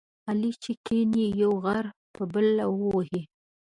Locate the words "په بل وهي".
2.13-3.21